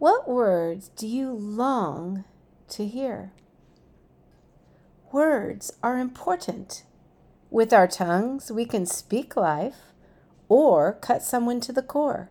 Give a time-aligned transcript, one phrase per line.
[0.00, 2.24] What words do you long
[2.70, 3.32] to hear?
[5.12, 6.84] Words are important.
[7.50, 9.92] With our tongues, we can speak life
[10.48, 12.30] or cut someone to the core.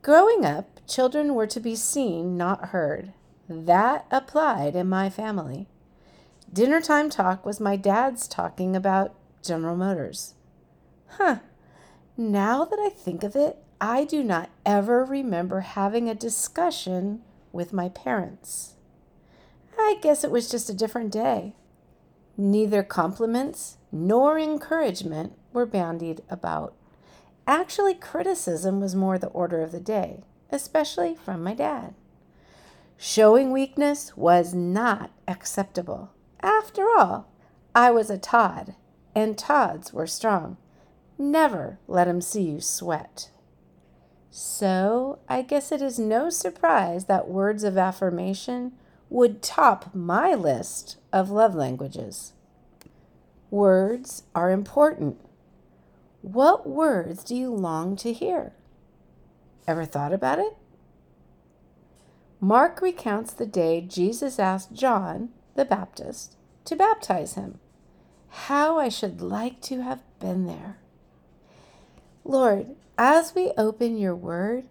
[0.00, 3.12] Growing up, children were to be seen, not heard.
[3.46, 5.68] That applied in my family.
[6.50, 10.32] Dinner time talk was my dad's talking about General Motors.
[11.18, 11.40] Huh.
[12.16, 17.20] Now that I think of it, I do not ever remember having a discussion
[17.52, 18.76] with my parents.
[19.78, 21.54] I guess it was just a different day.
[22.38, 26.74] Neither compliments nor encouragement were bandied about.
[27.46, 31.92] Actually, criticism was more the order of the day, especially from my dad.
[32.96, 36.10] Showing weakness was not acceptable.
[36.40, 37.28] After all,
[37.74, 38.76] I was a Todd,
[39.14, 40.56] and Todds were strong.
[41.18, 43.28] Never let 'em see you sweat.
[44.36, 48.72] So, I guess it is no surprise that words of affirmation
[49.08, 52.32] would top my list of love languages.
[53.52, 55.20] Words are important.
[56.20, 58.54] What words do you long to hear?
[59.68, 60.56] Ever thought about it?
[62.40, 67.60] Mark recounts the day Jesus asked John the Baptist to baptize him.
[68.30, 70.78] How I should like to have been there.
[72.24, 74.64] Lord, as we open your word,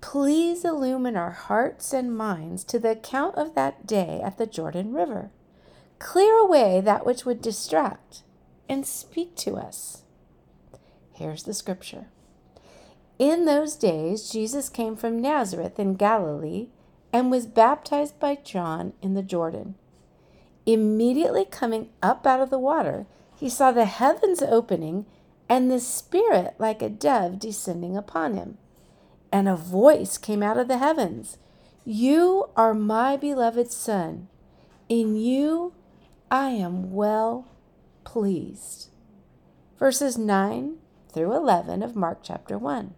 [0.00, 4.92] please illumine our hearts and minds to the account of that day at the Jordan
[4.92, 5.30] River.
[5.98, 8.22] Clear away that which would distract
[8.68, 10.02] and speak to us.
[11.12, 12.08] Here's the scripture.
[13.18, 16.68] In those days, Jesus came from Nazareth in Galilee
[17.12, 19.74] and was baptized by John in the Jordan.
[20.66, 25.06] Immediately coming up out of the water, he saw the heavens opening
[25.48, 28.58] and the Spirit like a dove descending upon him.
[29.32, 31.38] And a voice came out of the heavens
[31.84, 34.28] You are my beloved Son.
[34.88, 35.74] In you
[36.30, 37.46] I am well
[38.04, 38.88] pleased.
[39.78, 40.76] Verses 9
[41.12, 42.94] through 11 of Mark chapter 1.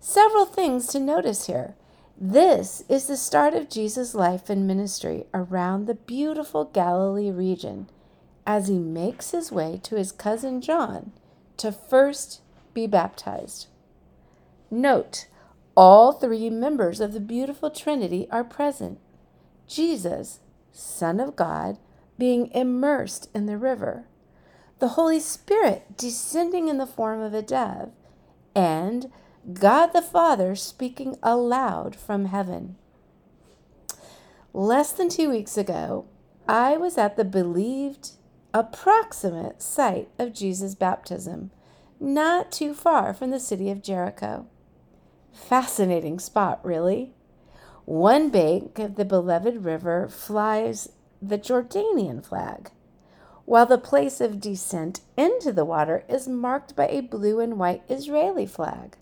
[0.00, 1.74] Several things to notice here.
[2.20, 7.88] This is the start of Jesus' life and ministry around the beautiful Galilee region
[8.46, 11.12] as he makes his way to his cousin John
[11.58, 12.40] to first
[12.74, 13.66] be baptized.
[14.70, 15.26] Note,
[15.74, 18.98] all three members of the beautiful Trinity are present
[19.66, 20.40] Jesus,
[20.72, 21.78] Son of God,
[22.18, 24.04] being immersed in the river,
[24.78, 27.92] the Holy Spirit descending in the form of a dove,
[28.54, 29.12] and
[29.52, 32.76] God the Father speaking aloud from heaven.
[34.52, 36.06] Less than two weeks ago,
[36.48, 38.12] I was at the believed
[38.54, 41.50] approximate site of Jesus' baptism,
[42.00, 44.46] not too far from the city of Jericho.
[45.32, 47.12] Fascinating spot, really.
[47.84, 52.70] One bank of the beloved river flies the Jordanian flag,
[53.44, 57.82] while the place of descent into the water is marked by a blue and white
[57.88, 58.96] Israeli flag.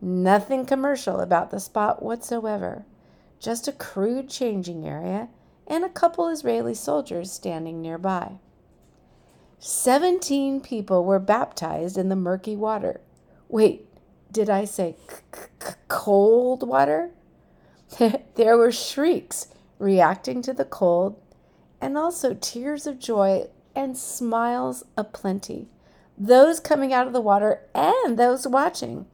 [0.00, 2.86] Nothing commercial about the spot whatsoever,
[3.40, 5.28] just a crude changing area
[5.66, 8.38] and a couple Israeli soldiers standing nearby.
[9.60, 13.00] Seventeen people were baptized in the murky water.
[13.48, 13.86] Wait,
[14.30, 17.10] did I say c- c- cold water?
[18.36, 19.48] there were shrieks
[19.80, 21.20] reacting to the cold,
[21.80, 25.68] and also tears of joy and smiles aplenty.
[26.16, 29.06] Those coming out of the water and those watching.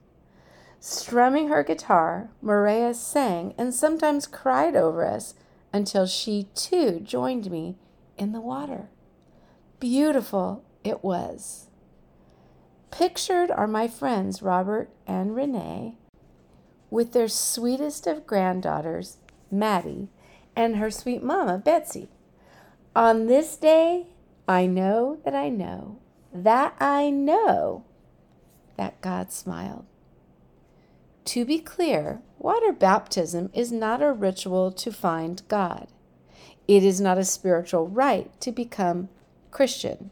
[0.78, 5.34] Strumming her guitar, Maria sang and sometimes cried over us
[5.72, 7.76] until she too joined me
[8.18, 8.88] in the water.
[9.84, 11.66] Beautiful it was.
[12.90, 15.98] Pictured are my friends Robert and Renee
[16.88, 19.18] with their sweetest of granddaughters,
[19.50, 20.08] Maddie,
[20.56, 22.08] and her sweet mama, Betsy.
[22.96, 24.06] On this day,
[24.48, 25.98] I know that I know
[26.32, 27.84] that I know
[28.78, 29.84] that God smiled.
[31.26, 35.88] To be clear, water baptism is not a ritual to find God.
[36.66, 39.10] It is not a spiritual rite to become
[39.54, 40.10] Christian.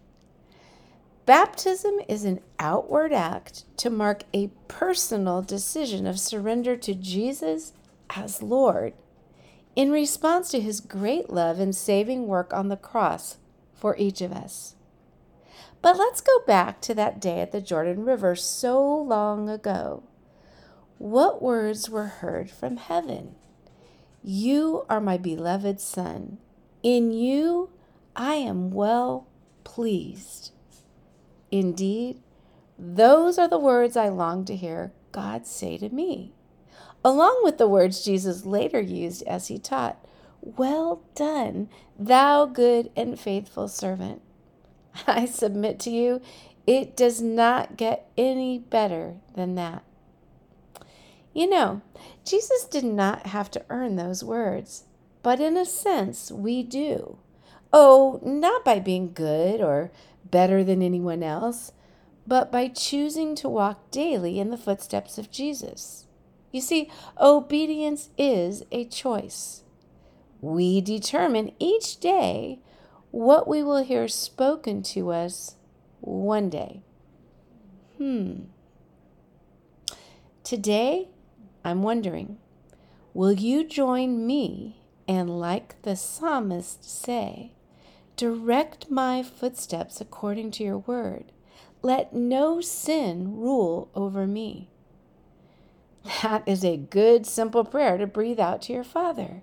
[1.26, 7.74] Baptism is an outward act to mark a personal decision of surrender to Jesus
[8.16, 8.94] as Lord
[9.76, 13.36] in response to his great love and saving work on the cross
[13.74, 14.76] for each of us.
[15.82, 20.04] But let's go back to that day at the Jordan River so long ago
[21.02, 23.34] what words were heard from heaven?
[24.22, 26.38] You are my beloved Son.
[26.84, 27.70] In you
[28.14, 29.26] I am well
[29.64, 30.52] pleased.
[31.50, 32.20] Indeed,
[32.78, 36.32] those are the words I long to hear God say to me.
[37.04, 40.04] along with the words Jesus later used as he taught
[40.40, 41.68] Well done,
[41.98, 44.22] thou good and faithful servant.
[45.06, 46.20] I submit to you,
[46.66, 49.82] it does not get any better than that.
[51.34, 51.80] You know,
[52.24, 54.84] Jesus did not have to earn those words,
[55.22, 57.18] but in a sense, we do.
[57.72, 59.90] Oh, not by being good or
[60.24, 61.72] better than anyone else,
[62.26, 66.06] but by choosing to walk daily in the footsteps of Jesus.
[66.50, 66.90] You see,
[67.20, 69.64] obedience is a choice.
[70.40, 72.60] We determine each day
[73.10, 75.56] what we will hear spoken to us
[76.00, 76.82] one day.
[77.96, 78.40] Hmm.
[80.44, 81.08] Today,
[81.64, 82.38] I'm wondering
[83.14, 87.52] will you join me and, like the psalmist, say,
[88.22, 91.32] Direct my footsteps according to your word.
[91.82, 94.70] Let no sin rule over me.
[96.22, 99.42] That is a good, simple prayer to breathe out to your Father.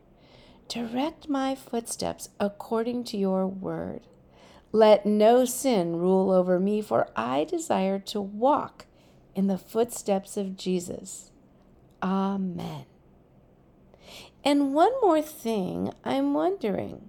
[0.69, 4.07] Direct my footsteps according to your word.
[4.71, 8.85] Let no sin rule over me, for I desire to walk
[9.35, 11.31] in the footsteps of Jesus.
[12.01, 12.85] Amen.
[14.45, 17.08] And one more thing I'm wondering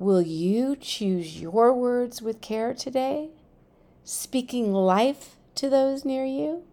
[0.00, 3.28] will you choose your words with care today,
[4.02, 6.64] speaking life to those near you?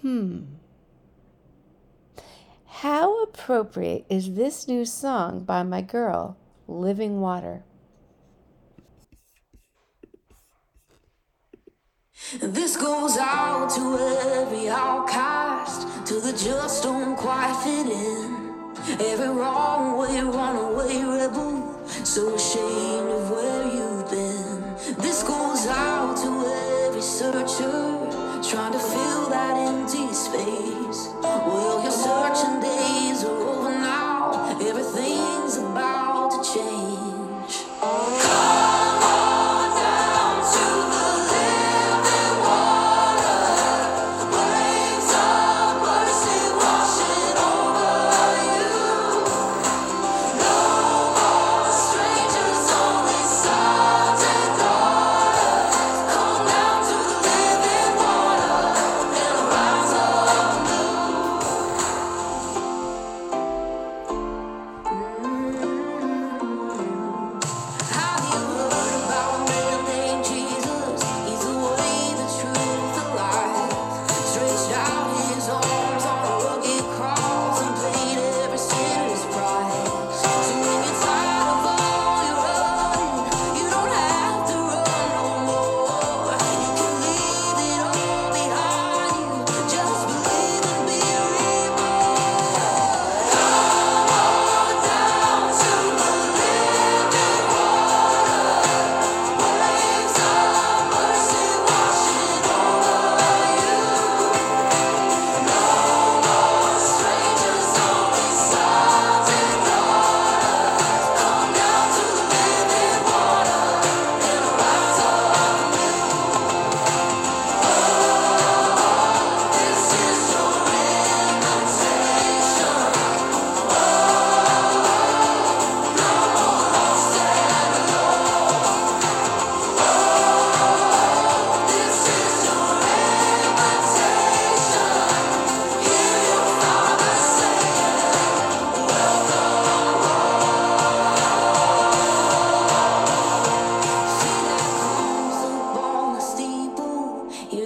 [0.00, 0.44] Hmm.
[2.66, 7.64] How appropriate is this new song by my girl, Living Water?
[12.40, 13.98] This goes out to
[14.40, 18.47] every outcast, to the just don't quite fit in.
[19.00, 24.74] Every wrong way, runaway rebel, so ashamed of where you've been.
[25.02, 26.30] This goes out to
[26.86, 27.78] every searcher,
[28.42, 31.08] trying to fill that empty space.
[31.22, 33.24] Well, your searching days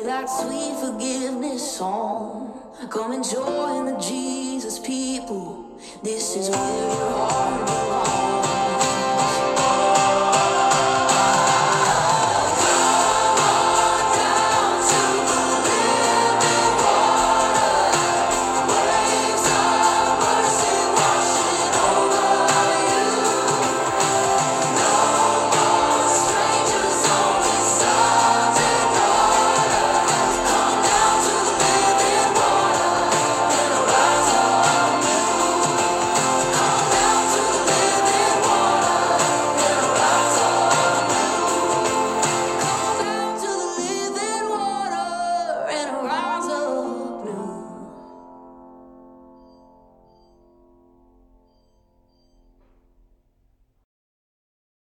[0.05, 2.61] that sweet forgiveness song.
[2.91, 5.79] Come and join the Jesus people.
[6.03, 8.02] This is where your heart